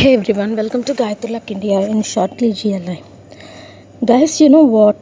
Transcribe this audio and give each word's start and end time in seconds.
Hey 0.00 0.14
everyone, 0.14 0.54
welcome 0.54 0.82
to 0.88 0.94
Gayatri 0.94 1.30
Luck 1.30 1.50
India 1.50 1.78
in 1.92 2.02
shortly 2.02 2.52
GLI. 2.52 3.02
Guys, 4.10 4.40
you 4.40 4.48
know 4.48 4.62
what? 4.62 4.96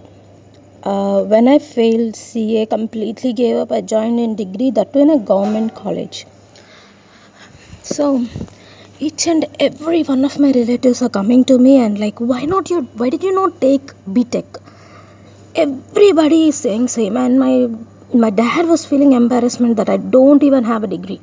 Uh, 0.82 1.22
when 1.24 1.48
I 1.48 1.58
failed 1.58 2.16
CA, 2.16 2.64
completely 2.64 3.34
gave 3.34 3.56
up, 3.56 3.72
I 3.72 3.82
joined 3.82 4.18
in 4.18 4.36
degree, 4.36 4.70
that 4.70 4.94
too 4.94 5.00
in 5.00 5.10
a 5.10 5.18
government 5.18 5.74
college. 5.74 6.24
So 7.82 8.24
each 8.98 9.26
and 9.26 9.44
every 9.60 10.02
one 10.02 10.24
of 10.24 10.38
my 10.38 10.50
relatives 10.52 11.02
are 11.02 11.10
coming 11.10 11.44
to 11.44 11.58
me 11.58 11.76
and 11.76 11.98
like, 11.98 12.18
why 12.18 12.46
not 12.46 12.70
you? 12.70 12.80
Why 12.94 13.10
did 13.10 13.22
you 13.22 13.34
not 13.34 13.60
take 13.60 13.92
BTech? 14.18 14.62
Everybody 15.54 16.48
is 16.48 16.56
saying 16.56 16.88
same, 16.88 17.18
and 17.18 17.38
my 17.38 17.68
my 18.14 18.30
dad 18.30 18.66
was 18.66 18.86
feeling 18.86 19.12
embarrassment 19.12 19.76
that 19.76 19.90
I 19.90 19.98
don't 19.98 20.42
even 20.42 20.64
have 20.64 20.84
a 20.84 20.86
degree. 20.86 21.20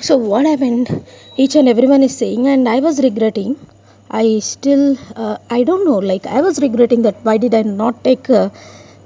So 0.00 0.16
what 0.16 0.44
happened? 0.46 1.04
Each 1.36 1.54
and 1.54 1.68
everyone 1.68 2.02
is 2.02 2.16
saying, 2.16 2.46
and 2.48 2.68
I 2.68 2.80
was 2.80 3.00
regretting. 3.02 3.56
I 4.10 4.38
still, 4.40 4.96
uh, 5.14 5.36
I 5.50 5.62
don't 5.64 5.84
know. 5.84 5.98
Like 5.98 6.26
I 6.26 6.40
was 6.40 6.58
regretting 6.60 7.02
that 7.02 7.16
why 7.22 7.36
did 7.36 7.54
I 7.54 7.62
not 7.62 8.02
take 8.02 8.28
uh, 8.30 8.48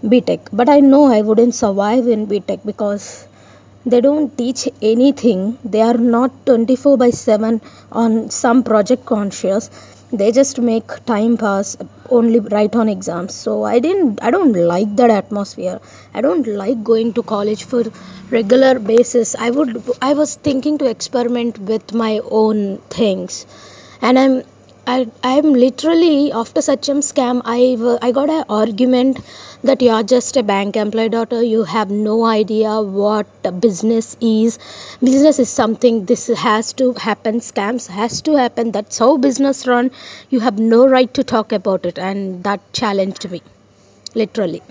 BTech? 0.05 0.49
But 0.53 0.69
I 0.69 0.81
know 0.81 1.05
I 1.07 1.21
wouldn't 1.23 1.55
survive 1.55 2.07
in 2.07 2.27
BTech 2.27 2.65
because 2.65 3.27
they 3.85 4.01
don't 4.01 4.37
teach 4.39 4.69
anything. 4.81 5.59
They 5.65 5.83
are 5.83 5.99
not 6.17 6.47
24 6.47 6.97
by 6.97 7.11
7 7.11 7.61
on 7.91 8.31
some 8.31 8.63
project 8.63 9.05
conscious. 9.05 9.71
They 10.13 10.31
just 10.33 10.59
make 10.61 11.05
time 11.07 11.37
pass 11.37 11.77
only 12.19 12.41
write 12.41 12.77
on 12.77 12.89
exams. 12.89 13.35
So 13.35 13.63
I 13.65 13.79
didn't 13.79 14.23
I 14.23 14.31
don't 14.31 14.53
like 14.73 14.95
that 14.97 15.11
atmosphere. 15.11 15.81
I 16.15 16.21
don't 16.21 16.47
like 16.63 16.83
going 16.85 17.13
to 17.15 17.23
college 17.23 17.65
for 17.65 17.83
regular 18.31 18.79
basis. 18.79 19.35
I 19.35 19.51
would 19.51 19.83
I 20.11 20.15
was 20.15 20.35
thinking 20.37 20.79
to 20.79 20.91
experiment 20.97 21.59
with 21.59 21.93
my 21.95 22.21
own 22.43 22.79
things. 23.01 23.47
And 24.01 24.19
I'm 24.19 24.43
I 24.85 25.07
I'm 25.23 25.53
literally 25.55 26.33
after 26.33 26.61
such 26.61 26.89
a 26.89 26.95
scam 27.09 27.41
I 27.45 27.59
I 28.07 28.11
got 28.11 28.31
an 28.31 28.45
argument 28.49 29.21
that 29.63 29.81
you 29.81 29.91
are 29.91 30.03
just 30.03 30.37
a 30.37 30.43
bank 30.43 30.77
employee 30.77 31.09
daughter. 31.09 31.41
You 31.41 31.63
have 31.63 31.91
no 31.91 32.25
idea 32.25 32.81
what 32.83 33.27
business 33.61 34.17
is. 34.21 34.59
Business 35.01 35.39
is 35.39 35.49
something 35.49 36.05
this 36.05 36.27
has 36.27 36.73
to 36.83 36.93
happen 36.95 37.39
scams 37.39 37.87
has 37.87 38.21
to 38.23 38.35
happen. 38.35 38.73
That's 38.73 38.99
how 38.99 39.17
business 39.19 39.67
run. 39.69 39.93
You 40.31 40.41
have 40.41 40.59
no 40.59 40.85
right 40.89 41.15
to 41.15 41.23
talk 41.23 41.53
about 41.53 41.87
it 41.87 41.99
and 41.99 42.43
that 42.45 42.61
challenged 42.73 43.31
me 43.31 43.43
literally. 44.17 44.63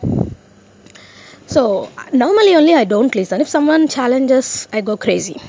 So 1.47 1.89
normally 2.11 2.55
only 2.55 2.73
i 2.75 2.83
don't 2.85 3.15
listen. 3.15 3.39
If 3.39 3.47
someone 3.57 3.87
challenges 3.87 4.67
i 4.73 4.81
go 4.81 4.97
crazy. 4.97 5.39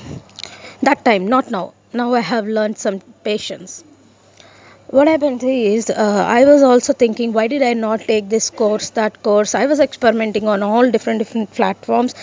That 0.81 1.03
time 1.03 1.27
not 1.27 1.51
now. 1.51 1.73
Now 1.91 2.13
i 2.13 2.21
have 2.21 2.47
learned 2.47 2.77
some 2.77 3.01
patience 3.31 3.83
what 4.95 5.07
happened 5.07 5.43
is 5.43 5.89
uh, 5.89 6.23
i 6.31 6.45
was 6.47 6.63
also 6.69 6.93
thinking 7.01 7.31
why 7.35 7.43
did 7.53 7.63
i 7.67 7.73
not 7.73 8.01
take 8.09 8.27
this 8.29 8.49
course 8.51 8.89
that 8.97 9.15
course? 9.27 9.55
I 9.55 9.65
was 9.65 9.79
experimenting 9.79 10.47
on 10.47 10.61
all 10.61 10.91
different 10.95 11.17
different 11.19 11.51
platforms. 11.51 12.13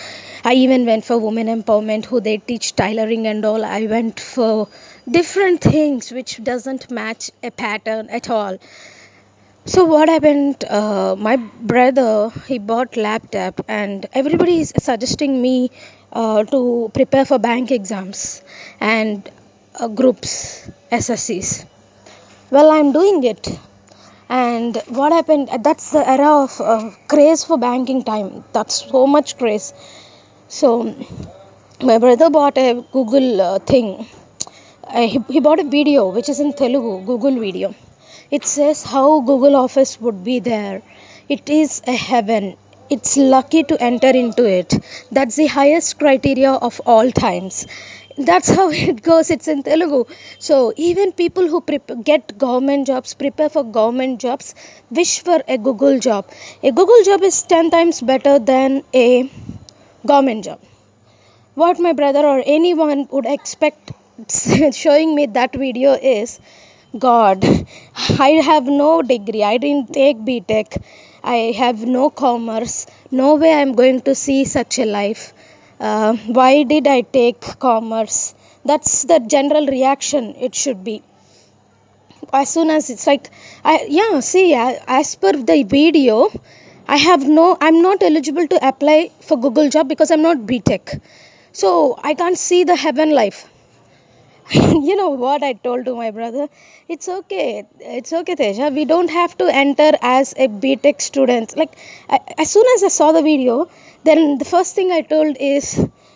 I 0.45 0.53
even 0.53 0.85
went 0.85 1.03
for 1.03 1.17
women 1.17 1.47
empowerment 1.53 2.05
who 2.05 2.21
they 2.27 2.37
teach 2.37 2.73
tailoring 2.81 3.27
and 3.31 3.43
all. 3.43 3.65
I 3.65 3.87
went 3.87 4.21
for 4.21 4.69
different 5.17 5.59
things 5.59 6.11
which 6.11 6.41
doesn't 6.51 6.89
match 6.89 7.29
a 7.43 7.51
pattern 7.51 8.09
at 8.09 8.29
all. 8.29 8.57
So 9.65 9.83
what 9.83 10.07
happened 10.07 10.63
uh, 10.63 11.17
my 11.17 11.35
brother 11.73 12.31
he 12.47 12.59
bought 12.71 12.95
laptop 12.95 13.65
and 13.67 14.07
everybody 14.13 14.59
is 14.61 14.73
suggesting 14.77 15.41
me 15.41 15.71
uh, 16.13 16.45
to 16.55 16.89
prepare 16.93 17.25
for 17.25 17.37
bank 17.49 17.69
exams 17.81 18.41
and 18.79 19.29
uh, 19.75 19.89
groups 19.89 20.69
sscs 21.01 21.53
well 22.55 22.69
i'm 22.71 22.91
doing 22.91 23.23
it. 23.23 23.47
And 24.29 24.77
what 24.97 25.11
happened 25.17 25.49
that's 25.67 25.87
the 25.95 26.03
era 26.15 26.29
of 26.43 26.53
uh, 26.61 26.91
craze 27.13 27.43
for 27.43 27.57
banking 27.57 28.03
time. 28.03 28.43
That's 28.53 28.75
so 28.91 29.05
much 29.15 29.37
craze. 29.37 29.73
So 30.47 30.69
my 31.89 31.97
brother 31.97 32.29
bought 32.29 32.57
a 32.57 32.69
google 32.93 33.41
uh, 33.41 33.59
thing. 33.59 34.05
Uh, 34.87 35.07
he, 35.13 35.19
he 35.35 35.39
bought 35.39 35.59
a 35.59 35.69
video 35.77 36.09
which 36.17 36.29
is 36.33 36.39
in 36.45 36.53
telugu 36.63 36.93
google 37.11 37.37
video. 37.47 37.73
It 38.37 38.45
says 38.55 38.83
how 38.95 39.07
google 39.31 39.55
office 39.65 39.93
would 40.01 40.23
be 40.31 40.39
there. 40.51 40.81
It 41.37 41.49
is 41.61 41.81
a 41.95 41.97
heaven. 42.11 42.45
It's 42.89 43.15
lucky 43.35 43.63
to 43.71 43.75
enter 43.91 44.11
into 44.23 44.45
it. 44.59 44.73
That's 45.17 45.35
the 45.41 45.47
highest 45.59 45.97
criteria 45.99 46.53
of 46.69 46.81
all 46.85 47.11
times 47.11 47.65
that's 48.17 48.49
how 48.49 48.69
it 48.69 49.01
goes. 49.01 49.29
It's 49.35 49.47
in 49.53 49.63
telugu. 49.63 49.99
So 50.47 50.55
even 50.89 51.11
people 51.21 51.47
who 51.51 51.59
get 52.09 52.37
government 52.43 52.87
jobs 52.87 53.13
prepare 53.21 53.49
for 53.55 53.63
government 53.63 54.19
jobs 54.25 54.47
wish 54.99 55.13
for 55.27 55.39
a 55.47 55.57
google 55.57 55.99
job. 56.07 56.25
A 56.63 56.71
google 56.71 57.03
job 57.09 57.23
is 57.29 57.37
10 57.43 57.71
times 57.75 58.01
better 58.01 58.35
than 58.39 58.83
a 58.93 59.29
government 60.05 60.45
job. 60.45 60.59
What 61.55 61.79
my 61.79 61.93
brother 61.93 62.25
or 62.33 62.41
anyone 62.45 63.07
would 63.11 63.25
expect 63.25 63.91
showing 64.83 65.15
me 65.15 65.25
that 65.37 65.55
video 65.65 65.93
is 65.93 66.39
god 67.05 67.45
i 68.27 68.31
have 68.49 68.65
no 68.65 69.01
degree. 69.01 69.43
I 69.43 69.57
didn't 69.57 69.93
take 69.93 70.17
btech 70.29 70.81
i 71.23 71.37
have 71.61 71.85
no 71.85 72.09
commerce. 72.09 72.87
No 73.11 73.35
way 73.35 73.53
i'm 73.53 73.73
going 73.73 74.01
to 74.09 74.15
see 74.15 74.43
such 74.45 74.79
a 74.79 74.85
life 74.85 75.23
uh, 75.89 76.13
why 76.39 76.63
did 76.63 76.87
i 76.87 77.01
take 77.01 77.41
commerce? 77.67 78.19
That's 78.63 79.03
the 79.11 79.19
general 79.35 79.65
reaction 79.67 80.35
it 80.47 80.53
should 80.55 80.83
be. 80.83 81.01
As 82.31 82.49
soon 82.49 82.69
as 82.69 82.89
it's 82.89 83.07
like 83.07 83.29
i 83.65 83.75
yeah 83.99 84.19
see 84.31 84.45
as 84.53 85.15
per 85.23 85.31
the 85.51 85.57
video 85.63 86.17
i 86.95 86.97
have 87.05 87.23
no 87.37 87.45
i'm 87.67 87.79
not 87.85 88.03
eligible 88.09 88.47
to 88.53 88.59
apply 88.69 88.99
for 89.27 89.37
google 89.45 89.69
job 89.75 89.89
because 89.93 90.11
i'm 90.11 90.21
not 90.27 90.45
btech 90.51 90.93
so 91.61 91.71
i 92.11 92.13
can't 92.21 92.37
see 92.37 92.63
the 92.63 92.75
heaven 92.75 93.11
life. 93.21 93.39
You 94.87 94.95
know 94.99 95.09
what 95.23 95.43
i 95.43 95.53
told 95.53 95.85
to 95.85 95.95
my 95.95 96.11
brother? 96.11 96.47
It's 96.87 97.09
okay 97.17 97.65
it's 97.79 98.13
okay 98.19 98.35
teja. 98.35 98.69
We 98.79 98.85
don't 98.85 99.09
have 99.17 99.37
to 99.41 99.47
enter 99.63 99.91
as 100.01 100.33
a 100.45 100.47
btech 100.47 101.01
student. 101.01 101.55
Like 101.57 101.77
I, 102.09 102.19
as 102.37 102.51
soon 102.51 102.65
as 102.75 102.83
i 102.83 102.89
saw 102.99 103.11
the 103.17 103.21
video 103.21 103.57
then 104.03 104.37
the 104.37 104.45
first 104.53 104.75
thing 104.75 104.91
i 104.91 105.01
told 105.01 105.37
is 105.39 105.67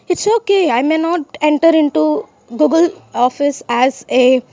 it's 0.08 0.28
okay 0.38 0.64
i 0.72 0.82
may 0.82 0.98
not 0.98 1.38
enter 1.42 1.72
into 1.84 2.06
google 2.62 2.90
office 3.14 3.64
as 3.68 4.06
a 4.10 4.44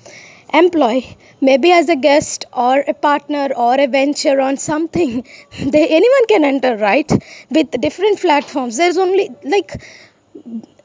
employee. 0.52 1.16
Maybe 1.40 1.72
as 1.72 1.88
a 1.88 1.96
guest 1.96 2.44
or 2.52 2.78
a 2.78 2.94
partner 2.94 3.48
or 3.56 3.74
a 3.80 3.86
venture 3.86 4.40
on 4.40 4.56
something. 4.58 5.26
They 5.74 5.88
anyone 5.88 6.26
can 6.32 6.44
enter 6.44 6.76
right? 6.76 7.10
With 7.50 7.70
different 7.80 8.20
platforms. 8.20 8.76
There's 8.76 8.98
only 8.98 9.30
like 9.42 9.82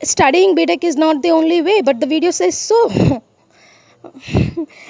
studying 0.03 0.55
btech 0.55 0.83
is 0.83 0.95
not 0.95 1.21
the 1.21 1.31
only 1.31 1.61
way 1.61 1.81
but 1.81 1.99
the 1.99 2.07
video 2.07 2.31
says 2.31 2.57
so. 2.57 2.79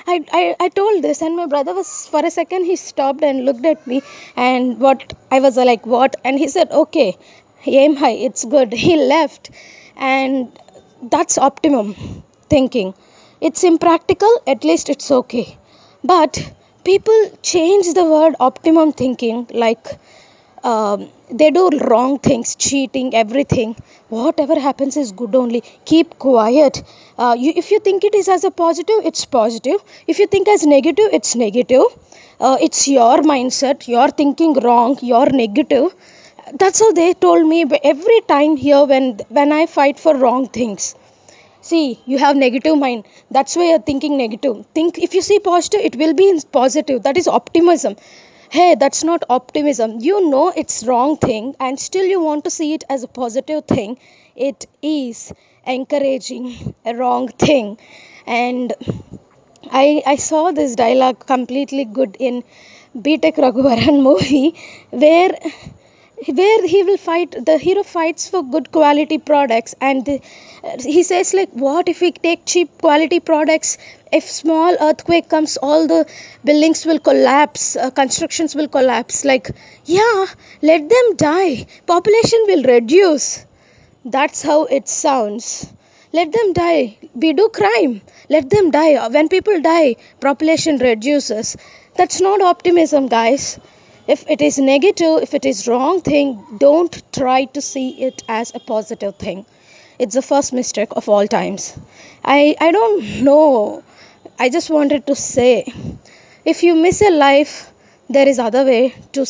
I, 0.07 0.16
I, 0.31 0.56
I 0.59 0.69
told 0.69 1.01
this 1.03 1.22
and 1.22 1.35
my 1.35 1.47
brother 1.47 1.74
was 1.74 2.07
for 2.07 2.24
a 2.25 2.29
second 2.29 2.66
he 2.66 2.75
stopped 2.75 3.24
and 3.24 3.45
looked 3.45 3.66
at 3.66 3.88
me 3.88 4.01
and 4.35 4.79
what 4.79 5.13
I 5.31 5.39
was 5.39 5.57
like 5.57 5.85
what? 5.85 6.16
And 6.24 6.38
he 6.38 6.47
said 6.47 6.72
okay 6.72 7.18
aim 7.68 7.96
high 7.96 8.18
it's 8.28 8.46
good. 8.46 8.74
He 8.74 8.96
left 8.98 9.50
and 9.96 10.58
that's 11.02 11.38
optimum 11.38 11.96
thinking. 12.50 12.94
It's 13.42 13.64
impractical 13.64 14.42
at 14.48 14.64
least 14.64 14.90
it's 14.90 15.12
okay. 15.12 15.58
But 16.04 16.54
people 16.84 17.20
change 17.42 17.94
the 17.94 18.06
word 18.06 18.36
optimum 18.40 18.94
thinking 18.94 19.48
like 19.52 19.88
um, 20.64 21.10
they 21.30 21.52
do 21.52 21.70
wrong 21.70 22.20
things 22.20 22.56
cheating 22.56 23.14
everything. 23.14 23.76
Whatever 24.10 24.60
happens 24.60 24.98
is 24.98 25.12
good 25.12 25.36
only. 25.36 25.62
Keep 25.86 26.18
quiet. 26.18 26.84
Uh, 27.18 27.36
you, 27.38 27.54
if 27.56 27.72
you 27.72 27.80
think 27.80 28.04
it 28.04 28.16
is 28.16 28.28
as 28.28 28.44
a 28.44 28.52
positive 28.52 29.06
it's 29.06 29.25
positive. 29.25 29.84
If 30.08 30.20
you 30.20 30.28
think 30.28 30.48
as 30.48 30.66
negative 30.66 31.10
it's 31.12 31.36
negative. 31.36 31.86
Uh, 32.40 32.58
it's 32.62 32.88
your 32.88 33.18
mindset. 33.34 33.88
You're 33.88 34.10
thinking 34.10 34.54
wrong. 34.54 34.98
You're 35.02 35.30
negative 35.30 35.96
that's 36.54 36.80
how 36.80 36.92
they 36.92 37.14
told 37.14 37.48
me 37.48 37.66
every 37.84 38.22
time 38.22 38.56
here 38.58 38.84
when 38.86 39.18
when 39.38 39.52
i 39.52 39.66
fight 39.66 40.00
for 40.00 40.16
wrong 40.16 40.48
things. 40.48 40.96
See 41.62 42.00
you 42.06 42.18
have 42.18 42.38
negative 42.38 42.78
mind. 42.78 43.06
That's 43.30 43.56
why 43.56 43.70
you're 43.70 43.86
thinking 43.90 44.18
negative. 44.18 44.66
Think 44.74 45.00
if 45.00 45.14
you 45.14 45.22
see 45.22 45.40
positive 45.40 45.82
it 45.84 45.96
will 45.96 46.14
be 46.14 46.30
in 46.30 46.40
positive. 46.60 47.04
That 47.04 47.18
is 47.18 47.28
optimism. 47.28 47.98
Hey 48.50 48.76
that's 48.76 49.04
not 49.04 49.24
optimism. 49.30 49.98
You 50.00 50.30
know 50.30 50.48
it's 50.56 50.86
wrong 50.86 51.18
thing 51.18 51.56
and 51.60 51.80
still 51.80 52.06
you 52.06 52.22
want 52.22 52.46
to 52.46 52.50
see 52.50 52.74
it 52.74 52.86
as 52.90 53.04
a 53.04 53.08
positive 53.08 53.66
thing. 53.66 53.98
It 54.36 54.68
is 54.82 55.34
encouraging 55.66 56.76
a 56.86 56.96
wrong 56.96 57.28
thing. 57.28 57.78
And 58.26 58.74
i 59.84 60.02
i 60.12 60.16
saw 60.16 60.52
this 60.52 60.76
dialogue 60.76 61.26
completely 61.32 61.84
good 61.98 62.16
in 62.28 62.44
btech 63.06 63.40
raghuvaran 63.46 63.98
movie 64.10 64.56
where 65.04 65.32
where 66.25 66.66
he 66.66 66.81
will 66.84 66.98
fight 66.98 67.36
the 67.46 67.58
hero 67.58 67.84
fights 67.84 68.28
for 68.28 68.44
good 68.44 68.72
quality 68.72 69.18
products 69.19 69.75
and 69.80 70.04
the, 70.06 70.19
he 70.80 71.04
says 71.04 71.34
like 71.34 71.52
what 71.52 71.88
if 71.90 72.02
we 72.02 72.12
take 72.12 72.46
cheap 72.46 72.78
quality 72.80 73.19
products? 73.19 73.78
If 74.12 74.30
small 74.30 74.75
earthquake 74.81 75.30
comes 75.30 75.58
all 75.58 75.88
the 75.88 76.08
buildings 76.44 76.86
will 76.86 77.00
collapse 77.00 77.75
uh, 77.75 77.92
constructions 77.92 78.56
will 78.56 78.68
collapse. 78.68 79.25
Like 79.25 79.52
yeah 79.86 80.25
let 80.62 80.90
them 80.90 81.16
die. 81.18 81.68
Population 81.86 82.40
will 82.48 82.63
reduce. 82.63 83.46
That's 84.04 84.42
how 84.42 84.66
it 84.66 84.88
sounds. 84.88 85.72
Let 86.13 86.31
them 86.31 86.54
die. 86.54 86.98
We 87.13 87.34
do 87.34 87.50
crime. 87.50 88.02
Let 88.28 88.50
them 88.50 88.72
die. 88.72 89.08
When 89.10 89.30
people 89.30 89.62
die 89.62 89.98
population 90.20 90.78
reduces. 90.80 91.58
That's 91.96 92.22
not 92.22 92.42
optimism 92.42 93.08
guys 93.08 93.60
if 94.07 94.24
it 94.33 94.42
is 94.42 94.57
negative 94.57 95.21
if 95.24 95.33
it 95.33 95.45
is 95.45 95.68
wrong 95.68 96.00
thing 96.01 96.27
don't 96.57 97.01
try 97.12 97.44
to 97.56 97.62
see 97.62 97.89
it 98.07 98.24
as 98.27 98.54
a 98.56 98.59
positive 98.59 99.15
thing. 99.15 99.45
It's 100.00 100.15
the 100.15 100.21
first 100.21 100.54
mistake 100.54 100.89
of 100.92 101.09
all 101.09 101.27
times. 101.27 101.77
I 102.24 102.56
i 102.68 102.71
don't 102.71 103.24
know. 103.27 103.83
I 104.39 104.50
just 104.50 104.69
wanted 104.69 105.07
to 105.07 105.15
say 105.15 105.74
if 106.45 106.63
you 106.63 106.75
miss 106.75 107.01
a 107.01 107.12
life 107.12 107.56
there 108.09 108.27
is 108.27 108.39
other 108.39 108.63
way 108.63 108.95
to 109.18 109.25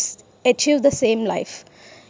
achieve 0.46 0.84
the 0.84 0.92
same 0.92 1.26
life. 1.26 1.66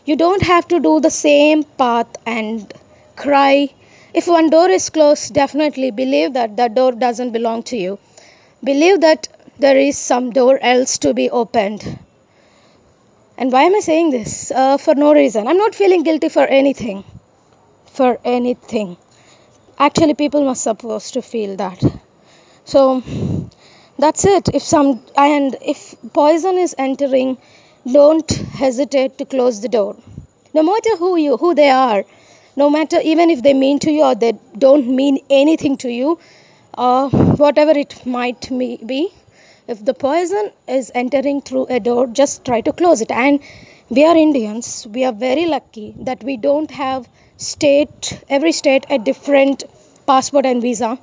You 0.06 0.18
don't 0.18 0.42
have 0.42 0.68
to 0.70 0.80
do 0.80 1.00
the 1.00 1.12
same 1.20 1.64
path 1.64 2.18
and 2.26 2.74
cry. 3.16 3.70
If 4.14 4.28
one 4.28 4.50
door 4.50 4.70
is 4.70 4.90
closed 4.90 5.34
definitely 5.34 5.92
believe 5.92 6.34
that 6.34 6.58
that 6.58 6.76
door 6.76 6.92
doesn't 6.92 7.32
belong 7.32 7.64
to 7.72 7.78
you. 7.78 7.98
Believe 8.64 9.02
that 9.02 9.30
there 9.58 9.78
is 9.78 9.98
some 9.98 10.32
door 10.32 10.60
else 10.62 10.98
to 11.00 11.14
be 11.14 11.30
opened 11.30 11.88
and 13.38 13.52
why 13.52 13.64
am 13.64 13.76
I 13.76 13.80
saying 13.80 14.10
this? 14.10 14.52
Uh, 14.52 14.78
for 14.78 14.96
no 14.96 15.14
reason. 15.14 15.48
I'm 15.48 15.58
not 15.58 15.76
feeling 15.76 16.04
guilty 16.04 16.30
for 16.30 16.46
anything. 16.46 17.04
For 17.94 18.20
anything. 18.26 18.98
Actually, 19.78 20.16
people 20.16 20.44
must 20.44 20.64
supposed 20.64 21.14
to 21.14 21.22
feel 21.22 21.56
that. 21.58 21.84
So 22.66 23.04
that's 24.00 24.26
it. 24.26 24.50
If 24.54 24.64
some 24.64 25.02
and 25.16 25.56
if 25.62 25.96
poison 26.14 26.58
is 26.58 26.76
entering, 26.78 27.38
don't 27.92 28.32
hesitate 28.32 29.18
to 29.20 29.26
close 29.26 29.62
the 29.62 29.70
door. 29.70 29.96
No 30.54 30.64
matter 30.64 30.98
who 30.98 31.16
you 31.18 31.38
who 31.38 31.54
they 31.54 31.70
are, 31.70 32.04
no 32.56 32.70
matter 32.70 33.00
even 33.02 33.30
if 33.30 33.44
they 33.44 33.54
mean 33.54 33.80
to 33.80 33.92
you 33.92 34.04
or 34.04 34.16
they 34.16 34.34
don't 34.58 34.88
mean 34.88 35.20
anything 35.30 35.78
to 35.78 35.90
you, 35.90 36.20
uh, 36.78 37.10
whatever 37.10 37.72
it 37.72 38.06
might 38.06 38.50
be, 38.88 39.14
if 39.68 39.84
the 39.84 39.94
poison 39.94 40.52
is 40.68 40.92
entering 40.96 41.42
through 41.42 41.66
a 41.70 41.80
door 41.80 42.08
just 42.08 42.44
try 42.46 42.62
to 42.62 42.74
close 42.74 43.02
it. 43.02 43.12
And 43.12 43.40
we 43.90 44.06
are 44.06 44.16
indians. 44.16 44.88
We 44.90 45.04
are 45.06 45.12
very 45.14 45.46
lucky 45.46 45.94
that 46.00 46.24
we 46.24 46.38
don't 46.38 46.72
have 46.72 47.08
state 47.38 48.20
every 48.30 48.52
state 48.52 48.86
a 48.90 48.98
different 48.98 49.64
passport 50.06 50.46
and 50.46 50.62
visa. 50.62 50.98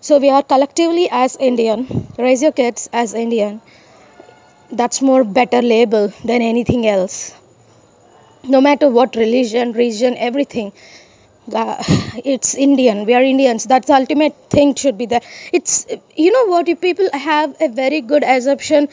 So 0.00 0.18
we 0.18 0.30
are 0.30 0.42
collectively 0.42 1.08
as 1.10 1.36
indian. 1.36 2.06
Raise 2.18 2.42
your 2.42 2.52
kids 2.52 2.88
as 2.92 3.14
indian. 3.14 3.60
That's 4.70 5.02
more 5.02 5.24
better 5.24 5.62
label 5.62 6.12
than 6.24 6.42
anything 6.42 6.86
else. 6.86 7.34
No 8.44 8.60
matter 8.60 8.88
what 8.88 9.16
religion 9.16 9.72
region 9.72 10.16
everything 10.16 10.72
it's 12.24 12.54
Indian. 12.54 13.04
We 13.04 13.14
are 13.14 13.22
Indians. 13.22 13.64
That's 13.64 13.86
the 13.86 13.94
ultimate 13.94 14.34
thing 14.50 14.74
should 14.74 14.98
be 14.98 15.06
there. 15.06 15.20
It's 15.52 15.86
you 16.16 16.32
know 16.32 16.46
what 16.46 16.66
you 16.68 16.76
people 16.76 17.08
have 17.12 17.54
a 17.60 17.68
very 17.68 18.00
good 18.00 18.24
assumption. 18.24 18.88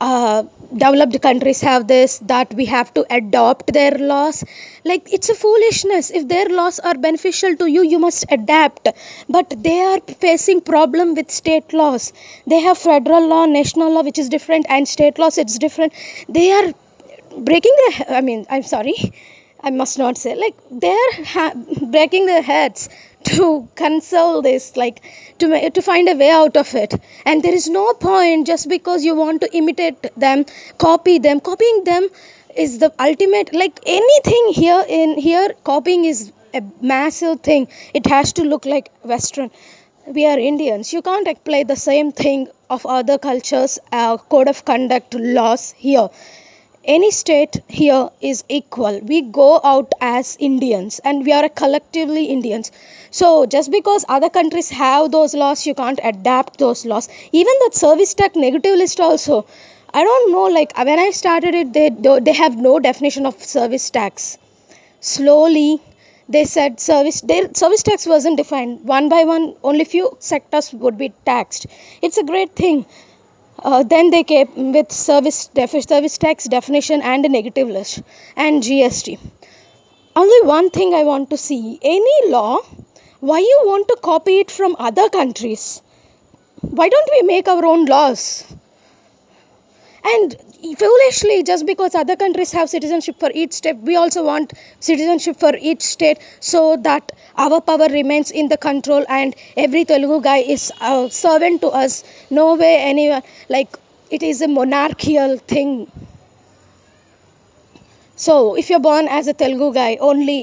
Uh, 0.00 0.44
developed 0.72 1.20
countries 1.20 1.60
have 1.60 1.88
this 1.88 2.18
that 2.20 2.54
we 2.54 2.66
have 2.66 2.94
to 2.94 3.04
adopt 3.10 3.72
their 3.72 3.90
laws. 3.98 4.44
Like 4.84 5.12
it's 5.12 5.28
a 5.28 5.34
foolishness. 5.34 6.10
If 6.10 6.28
their 6.28 6.48
laws 6.48 6.78
are 6.78 6.94
beneficial 6.94 7.56
to 7.56 7.66
you, 7.66 7.82
you 7.82 7.98
must 7.98 8.24
adapt. 8.30 8.88
But 9.28 9.52
they 9.62 9.80
are 9.80 10.00
facing 10.00 10.60
problem 10.62 11.14
with 11.14 11.30
state 11.30 11.72
laws. 11.72 12.12
They 12.46 12.60
have 12.60 12.78
federal 12.78 13.26
law, 13.26 13.44
national 13.46 13.92
law, 13.92 14.02
which 14.02 14.18
is 14.18 14.28
different, 14.28 14.66
and 14.68 14.88
state 14.88 15.18
laws 15.18 15.36
it's 15.36 15.58
different. 15.58 15.92
They 16.28 16.52
are 16.52 16.72
breaking 17.36 17.74
the. 17.84 18.16
I 18.16 18.20
mean, 18.22 18.46
I'm 18.48 18.62
sorry 18.62 18.94
I 19.68 19.70
must 19.70 19.98
not 19.98 20.16
say, 20.18 20.34
like 20.34 20.56
they're 20.70 21.24
ha- 21.32 21.54
breaking 21.94 22.26
their 22.26 22.42
heads 22.42 22.88
to 23.30 23.68
console 23.74 24.40
this, 24.42 24.76
like 24.76 25.00
to 25.40 25.70
to 25.78 25.82
find 25.88 26.08
a 26.08 26.14
way 26.22 26.30
out 26.30 26.56
of 26.56 26.74
it. 26.74 26.94
And 27.26 27.42
there 27.42 27.54
is 27.60 27.68
no 27.68 27.84
point 27.94 28.46
just 28.46 28.68
because 28.68 29.04
you 29.04 29.14
want 29.16 29.42
to 29.42 29.50
imitate 29.62 30.08
them, 30.26 30.46
copy 30.86 31.18
them. 31.18 31.40
Copying 31.40 31.84
them 31.84 32.08
is 32.56 32.78
the 32.78 32.92
ultimate. 33.08 33.52
Like 33.54 33.80
anything 33.98 34.52
here 34.62 34.84
in 34.88 35.16
here, 35.28 35.48
copying 35.72 36.04
is 36.04 36.32
a 36.54 36.62
massive 36.80 37.40
thing. 37.40 37.68
It 37.94 38.06
has 38.06 38.32
to 38.34 38.44
look 38.54 38.64
like 38.64 38.90
Western. 39.02 39.50
We 40.06 40.24
are 40.26 40.38
Indians. 40.38 40.92
You 40.92 41.02
can't 41.02 41.28
apply 41.28 41.64
the 41.64 41.76
same 41.76 42.12
thing 42.12 42.48
of 42.70 42.86
other 42.86 43.18
cultures, 43.18 43.78
uh, 43.92 44.16
code 44.16 44.48
of 44.48 44.64
conduct, 44.64 45.14
laws 45.14 45.72
here 45.76 46.08
any 46.88 47.10
state 47.12 47.58
here 47.68 48.10
is 48.20 48.42
equal. 48.48 49.00
We 49.00 49.20
go 49.22 49.60
out 49.62 49.92
as 50.00 50.36
indians 50.40 50.98
and 51.04 51.24
we 51.24 51.32
are 51.32 51.48
collectively 51.48 52.24
indians. 52.36 52.72
So 53.10 53.46
just 53.46 53.70
because 53.70 54.04
other 54.08 54.30
countries 54.30 54.70
have 54.70 55.12
those 55.12 55.34
laws 55.34 55.66
you 55.66 55.74
can't 55.74 56.00
adapt 56.02 56.58
those 56.58 56.84
laws. 56.86 57.08
Even 57.32 57.54
that 57.64 57.74
service 57.74 58.14
tax 58.14 58.34
negative 58.36 58.76
list 58.76 59.00
also. 59.00 59.46
I 59.94 60.02
don't 60.04 60.32
know 60.32 60.46
like 60.58 60.76
when 60.76 60.98
i 60.98 61.10
started 61.10 61.54
it 61.54 61.72
they 61.72 61.88
they 62.28 62.32
have 62.32 62.56
no 62.56 62.78
definition 62.80 63.26
of 63.26 63.42
service 63.42 63.90
tax. 63.90 64.38
Slowly 65.00 65.80
they 66.28 66.44
said 66.44 66.80
service 66.80 67.20
their 67.22 67.52
service 67.54 67.82
tax 67.82 68.06
wasn't 68.06 68.36
defined. 68.36 68.84
One 68.84 69.08
by 69.08 69.24
one 69.24 69.54
only 69.62 69.84
few 69.84 70.16
sectors 70.20 70.72
would 70.72 70.98
be 70.98 71.12
taxed. 71.26 71.66
It's 72.02 72.18
a 72.18 72.24
great 72.24 72.54
thing 72.64 72.86
uh, 73.58 73.82
then 73.82 74.10
they 74.10 74.24
came 74.24 74.72
with 74.72 74.92
service 74.92 75.50
service 75.54 76.18
tax 76.18 76.44
definition 76.44 77.02
and 77.02 77.24
a 77.24 77.28
negative 77.28 77.68
list 77.68 78.02
and 78.36 78.62
GST. 78.62 79.18
Only 80.16 80.40
one 80.46 80.70
thing 80.70 80.94
I 80.94 81.04
want 81.04 81.30
to 81.30 81.36
see 81.36 81.78
any 81.82 82.30
law, 82.30 82.58
why 83.20 83.38
you 83.38 83.60
want 83.64 83.88
to 83.88 83.98
copy 84.02 84.38
it 84.38 84.50
from 84.50 84.76
other 84.78 85.08
countries? 85.08 85.82
Why 86.60 86.88
don't 86.88 87.10
we 87.12 87.22
make 87.22 87.48
our 87.48 87.64
own 87.64 87.86
laws? 87.86 88.44
And 90.10 90.34
foolishly, 90.78 91.42
just 91.44 91.64
because 91.66 91.94
other 91.94 92.16
countries 92.16 92.50
have 92.52 92.68
citizenship 92.70 93.16
for 93.20 93.30
each 93.32 93.52
state, 93.52 93.76
we 93.78 93.96
also 93.96 94.24
want 94.24 94.52
citizenship 94.80 95.36
for 95.38 95.54
each 95.56 95.82
state 95.82 96.18
so 96.40 96.76
that 96.76 97.12
our 97.36 97.60
power 97.60 97.86
remains 97.88 98.30
in 98.30 98.48
the 98.48 98.56
control 98.56 99.04
and 99.08 99.34
every 99.56 99.84
Telugu 99.84 100.20
guy 100.20 100.38
is 100.38 100.72
a 100.80 101.08
servant 101.10 101.60
to 101.60 101.68
us. 101.68 102.02
No 102.30 102.54
way 102.56 102.76
anyone, 102.78 103.22
like, 103.48 103.76
it 104.10 104.22
is 104.22 104.40
a 104.42 104.48
monarchical 104.48 105.36
thing 105.38 105.90
so 108.24 108.56
if 108.56 108.68
you're 108.68 108.84
born 108.86 109.06
as 109.08 109.28
a 109.28 109.32
Telugu 109.40 109.72
guy, 109.74 109.96
only 110.08 110.38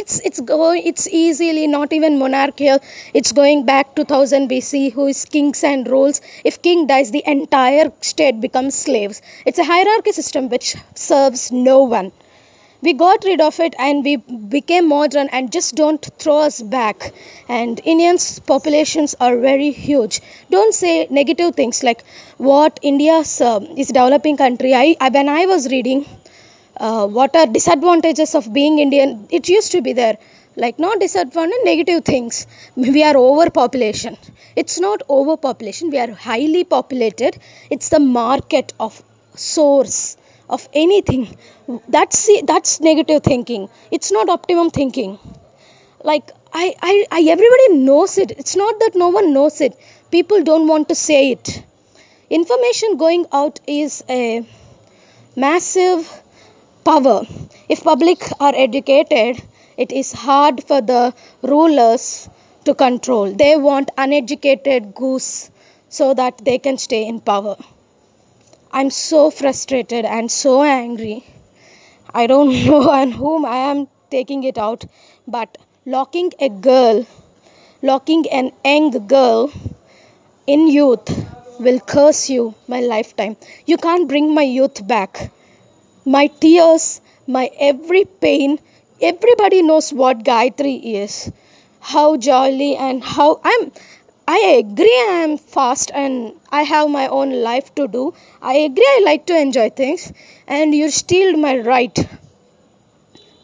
it's 0.00 0.16
it's 0.28 0.40
going 0.50 0.82
it's 0.90 1.06
easily 1.08 1.66
not 1.66 1.92
even 1.98 2.18
monarchical. 2.18 2.78
It's 3.20 3.32
going 3.40 3.64
back 3.70 3.94
2000 3.96 4.48
BC, 4.50 4.90
who 4.90 5.06
is 5.14 5.24
kings 5.24 5.64
and 5.64 5.88
rules. 5.94 6.20
If 6.44 6.60
king 6.62 6.86
dies, 6.86 7.10
the 7.10 7.22
entire 7.34 7.90
state 8.12 8.40
becomes 8.40 8.74
slaves. 8.74 9.22
It's 9.46 9.58
a 9.58 9.64
hierarchy 9.72 10.12
system 10.12 10.50
which 10.50 10.76
serves 10.94 11.50
no 11.50 11.78
one. 11.84 12.12
We 12.82 12.92
got 12.92 13.24
rid 13.24 13.40
of 13.40 13.58
it 13.60 13.74
and 13.78 14.04
we 14.04 14.16
became 14.16 14.88
modern 14.88 15.28
and 15.32 15.50
just 15.50 15.74
don't 15.74 16.04
throw 16.18 16.38
us 16.40 16.60
back. 16.62 17.12
And 17.48 17.80
Indians' 17.84 18.38
populations 18.40 19.14
are 19.18 19.36
very 19.38 19.70
huge. 19.72 20.20
Don't 20.50 20.74
say 20.74 21.06
negative 21.10 21.54
things 21.56 21.82
like 21.82 22.04
what 22.36 22.78
India 22.82 23.22
uh, 23.40 23.60
is 23.76 23.88
developing 23.88 24.36
country. 24.36 24.74
I 24.74 24.96
when 25.10 25.28
I 25.30 25.46
was 25.46 25.68
reading 25.70 26.04
uh, 26.76 27.06
what 27.06 27.36
are 27.36 27.46
disadvantages 27.46 28.34
of 28.34 28.52
being 28.52 28.78
Indian? 28.78 29.26
It 29.30 29.48
used 29.48 29.72
to 29.72 29.82
be 29.82 29.92
there. 29.92 30.18
Like 30.56 30.78
not 30.78 31.00
disadvantage, 31.00 31.64
negative 31.64 32.04
things. 32.04 32.46
We 32.76 33.02
are 33.02 33.16
overpopulation. 33.16 34.16
It's 34.54 34.78
not 34.78 35.02
overpopulation. 35.10 35.90
We 35.90 35.98
are 35.98 36.12
highly 36.12 36.64
populated. 36.64 37.38
It's 37.70 37.88
the 37.88 37.98
market 38.00 38.72
of 38.78 39.02
source 39.34 40.16
of 40.48 40.68
anything. 40.72 41.36
That's 41.88 42.28
that's 42.44 42.80
negative 42.80 43.22
thinking. 43.22 43.68
It's 43.90 44.12
not 44.12 44.28
optimum 44.28 44.70
thinking. 44.70 45.18
Like 46.04 46.30
I, 46.52 46.74
I, 46.80 47.06
I 47.10 47.20
everybody 47.22 47.78
knows 47.78 48.18
it. 48.18 48.30
It's 48.30 48.54
not 48.54 48.78
that 48.80 48.92
no 48.94 49.08
one 49.08 49.32
knows 49.32 49.60
it. 49.60 49.76
People 50.12 50.44
don't 50.44 50.68
want 50.68 50.88
to 50.90 50.94
say 50.94 51.32
it. 51.32 51.64
Information 52.30 52.96
going 52.96 53.26
out 53.32 53.58
is 53.66 54.04
a 54.08 54.46
massive 55.34 56.22
power. 56.84 57.26
If 57.68 57.84
public 57.84 58.22
are 58.40 58.52
educated, 58.54 59.42
it 59.76 59.92
is 59.92 60.12
hard 60.12 60.62
for 60.64 60.80
the 60.80 61.14
rulers 61.42 62.28
to 62.64 62.74
control. 62.74 63.32
They 63.32 63.56
want 63.56 63.90
uneducated 63.98 64.94
goose 64.94 65.50
so 65.88 66.14
that 66.14 66.38
they 66.44 66.58
can 66.58 66.78
stay 66.78 67.06
in 67.06 67.20
power. 67.20 67.56
I'm 68.72 68.90
so 68.90 69.30
frustrated 69.30 70.04
and 70.04 70.30
so 70.30 70.62
angry. 70.62 71.24
I 72.12 72.26
don't 72.26 72.64
know 72.66 72.90
on 72.90 73.12
whom 73.12 73.44
I 73.44 73.56
am 73.70 73.88
taking 74.10 74.44
it 74.44 74.58
out, 74.58 74.84
but 75.26 75.58
locking 75.86 76.32
a 76.40 76.48
girl, 76.48 77.06
locking 77.82 78.28
an 78.30 78.52
young 78.64 79.06
girl 79.06 79.52
in 80.46 80.68
youth 80.68 81.08
will 81.58 81.80
curse 81.80 82.30
you 82.30 82.54
my 82.68 82.80
lifetime. 82.80 83.36
You 83.66 83.76
can't 83.76 84.08
bring 84.08 84.34
my 84.34 84.42
youth 84.42 84.86
back. 84.86 85.30
My 86.06 86.28
tears, 86.28 87.00
my 87.26 87.50
every 87.58 88.04
pain, 88.04 88.58
everybody 89.00 89.60
knows 89.62 89.92
what 89.92 90.22
Gayatri 90.24 90.82
is. 91.02 91.32
How 91.80 92.16
jolly 92.16 92.76
and 92.76 93.02
how 93.02 93.40
I'm 93.44 93.72
I 94.26 94.38
agree 94.64 94.98
I 95.08 95.20
am 95.24 95.36
fast 95.36 95.90
and 95.92 96.32
I 96.50 96.62
have 96.62 96.88
my 96.88 97.08
own 97.08 97.32
life 97.42 97.74
to 97.74 97.88
do. 97.88 98.14
I 98.40 98.54
agree 98.68 98.86
I 98.86 99.02
like 99.04 99.26
to 99.26 99.36
enjoy 99.38 99.70
things 99.70 100.12
and 100.46 100.74
you 100.74 100.90
steal 100.90 101.36
my 101.36 101.58
right. 101.58 101.98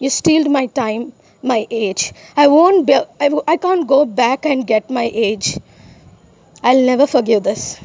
You 0.01 0.11
steal 0.11 0.49
my 0.49 0.67
time, 0.67 1.13
my 1.43 1.65
age. 1.71 2.13
I 2.37 2.49
won't 2.49 2.87
be 2.87 2.95
I, 2.95 3.31
I 3.47 3.57
can't 3.57 3.87
go 3.87 4.05
back 4.05 4.45
and 4.45 4.67
get 4.67 4.91
my 4.91 5.09
age. 5.15 5.59
I'll 6.63 6.81
never 6.81 7.07
forgive 7.07 7.43
this. 7.43 7.79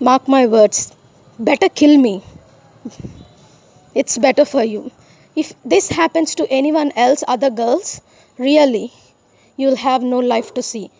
Mark 0.00 0.26
my 0.26 0.46
words. 0.48 0.92
Better 1.38 1.68
kill 1.68 1.96
me. 1.96 2.24
It's 3.94 4.18
better 4.18 4.44
for 4.44 4.62
you. 4.62 4.90
If 5.36 5.54
this 5.64 5.88
happens 5.88 6.36
to 6.36 6.46
anyone 6.50 6.92
else, 6.96 7.24
other 7.26 7.50
girls, 7.50 8.00
really, 8.38 8.92
you'll 9.56 9.76
have 9.76 10.02
no 10.02 10.18
life 10.18 10.54
to 10.54 10.62
see. 10.62 10.90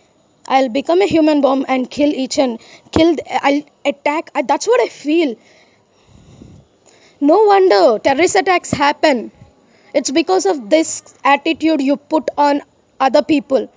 I'll 0.46 0.68
become 0.68 1.00
a 1.02 1.06
human 1.06 1.40
bomb 1.40 1.64
and 1.68 1.90
kill 1.90 2.12
each 2.12 2.38
and 2.38 2.58
kill. 2.90 3.16
I'll 3.30 3.62
attack. 3.84 4.30
That's 4.46 4.66
what 4.66 4.80
I 4.80 4.88
feel. 4.88 5.36
No 7.20 7.44
wonder 7.44 7.98
terrorist 7.98 8.36
attacks 8.36 8.70
happen. 8.70 9.30
It's 9.94 10.10
because 10.10 10.46
of 10.46 10.70
this 10.70 11.02
attitude 11.24 11.80
you 11.82 11.96
put 11.96 12.30
on 12.36 12.62
other 12.98 13.22
people. 13.22 13.68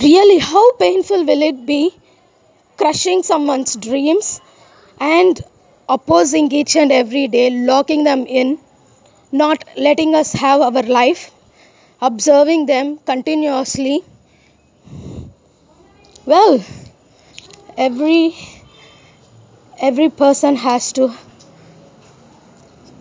Really, 0.00 0.38
how 0.38 0.72
painful 0.72 1.24
will 1.24 1.42
it 1.42 1.66
be 1.66 1.92
crushing 2.76 3.22
someone's 3.22 3.74
dreams 3.76 4.40
and 4.99 5.41
opposing 5.89 6.51
each 6.51 6.75
and 6.75 6.91
every 6.91 7.27
day, 7.27 7.49
locking 7.49 8.03
them 8.03 8.25
in, 8.27 8.57
not 9.31 9.63
letting 9.77 10.15
us 10.15 10.33
have 10.33 10.61
our 10.61 10.83
life, 10.83 11.31
observing 12.01 12.65
them 12.65 12.97
continuously? 13.05 14.03
Well, 16.25 16.63
every 17.77 18.35
every 19.79 20.09
person 20.09 20.55
has 20.55 20.91
to 20.93 21.13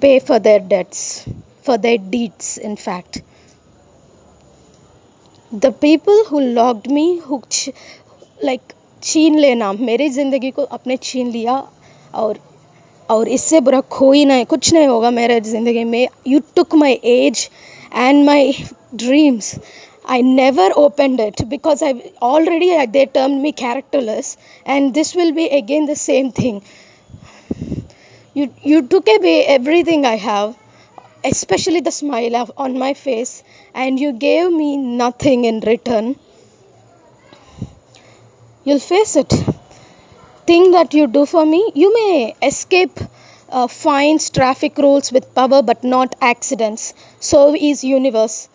pay 0.00 0.18
for 0.18 0.38
their 0.38 0.58
debts, 0.60 1.24
for 1.62 1.78
their 1.78 1.98
deeds, 1.98 2.58
in 2.58 2.76
fact. 2.76 3.22
The 5.52 5.70
people 5.70 6.24
who 6.24 6.40
locked 6.40 6.88
me, 6.88 7.18
who 7.18 7.42
ch- 7.48 7.70
like 8.42 8.74
छीन 9.02 9.38
लेना 9.38 9.72
मेरी 9.72 10.08
ज़िंदगी 10.10 10.50
को 10.58 10.62
अपने 10.78 10.96
छीन 10.96 11.30
लिया 11.30 11.54
और 12.13 12.39
और 13.09 13.27
इससे 13.29 13.59
बुरा 13.59 13.79
कोई 13.89 14.23
नहीं, 14.25 14.45
कुछ 14.45 14.73
नहीं 14.73 14.87
होगा 14.87 15.11
मेरे 15.11 15.39
ज़िंदगी 15.41 15.83
में। 15.83 16.07
You 16.27 16.39
took 16.55 16.75
my 16.75 16.93
age 17.05 17.49
and 17.95 18.25
my 18.25 18.51
dreams 18.95 19.53
I 20.09 20.21
never 20.21 20.71
opened 20.71 21.19
it 21.19 21.41
because 21.45 21.83
I 21.85 21.93
already 22.23 22.85
they 22.87 23.05
term 23.05 23.31
me 23.41 23.51
characterless 23.51 24.37
and 24.67 24.91
this 24.93 25.15
will 25.17 25.31
be 25.31 25.47
again 25.57 25.85
the 25.85 25.93
same 25.97 26.29
thing 26.39 26.61
you 28.35 28.47
you 28.67 28.81
took 28.91 29.09
a 29.09 29.17
b 29.17 29.33
everything 29.55 30.05
I 30.05 30.17
have 30.17 30.53
especially 31.25 31.81
the 31.83 31.89
smile 31.89 32.35
on 32.35 32.77
my 32.79 32.93
face 32.93 33.41
and 33.75 33.99
you 33.99 34.11
gave 34.17 34.49
me 34.49 34.75
nothing 34.77 35.45
in 35.45 35.61
return 35.61 36.15
you'll 38.65 38.79
face 38.79 39.15
it 39.17 39.33
Thing 40.47 40.71
that 40.71 40.95
you 40.95 41.05
do 41.05 41.27
for 41.27 41.45
me, 41.45 41.71
you 41.75 41.93
may 41.93 42.35
escape 42.41 42.97
uh, 43.49 43.67
fines, 43.67 44.31
traffic 44.31 44.75
rules 44.79 45.11
with 45.11 45.35
power, 45.35 45.61
but 45.61 45.83
not 45.83 46.15
accidents. 46.21 46.95
So 47.19 47.55
is 47.55 47.83
universe. 47.83 48.49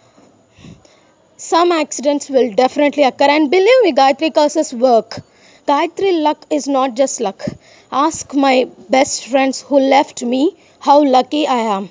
Some 1.36 1.72
accidents 1.72 2.30
will 2.30 2.54
definitely 2.54 3.02
occur, 3.02 3.26
and 3.26 3.50
believe 3.50 3.82
me, 3.82 3.92
Gayatri 3.92 4.32
curses 4.34 4.72
work. 4.72 5.20
Gayatri 5.68 6.22
luck 6.22 6.46
is 6.48 6.66
not 6.66 6.94
just 6.94 7.20
luck. 7.20 7.44
Ask 7.92 8.32
my 8.32 8.66
best 8.88 9.26
friends 9.26 9.60
who 9.60 9.78
left 9.78 10.22
me 10.22 10.56
how 10.80 11.04
lucky 11.04 11.46
I 11.46 11.58
am. 11.76 11.90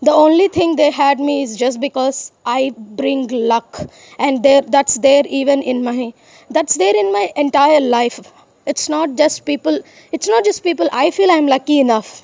The 0.00 0.10
only 0.12 0.48
thing 0.48 0.76
they 0.76 0.90
had 0.90 1.20
me 1.20 1.42
is 1.42 1.54
just 1.56 1.80
because 1.80 2.32
I 2.46 2.72
bring 2.78 3.26
luck, 3.28 3.78
and 4.18 4.42
there 4.42 4.62
that's 4.62 4.96
there 4.96 5.22
even 5.26 5.60
in 5.62 5.84
my 5.84 6.14
that's 6.48 6.78
there 6.78 6.96
in 6.96 7.12
my 7.12 7.30
entire 7.36 7.80
life 7.80 8.20
it's 8.66 8.88
not 8.88 9.16
just 9.16 9.44
people 9.46 9.80
it's 10.12 10.28
not 10.28 10.44
just 10.44 10.62
people 10.62 10.88
i 10.92 11.10
feel 11.10 11.30
i'm 11.30 11.46
lucky 11.46 11.80
enough. 11.80 12.22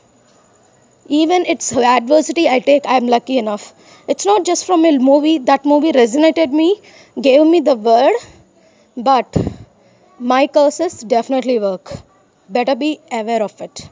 Even 1.16 1.44
it's 1.46 1.70
adversity 1.76 2.48
i 2.48 2.58
take 2.58 2.82
i'm 2.86 3.06
lucky 3.06 3.38
enough. 3.38 3.72
It's 4.08 4.26
not 4.26 4.44
just 4.44 4.64
from 4.64 4.84
a 4.84 4.98
movie 4.98 5.38
that 5.50 5.64
movie 5.64 5.92
resonated 5.92 6.50
me 6.50 6.68
gave 7.20 7.46
me 7.46 7.60
the 7.60 7.76
word 7.76 8.16
but 8.96 9.36
my 10.18 10.46
curses 10.48 11.00
definitely 11.02 11.58
work. 11.60 11.92
Better 12.48 12.74
be 12.76 13.00
aware 13.12 13.42
of 13.42 13.60
it 13.60 13.88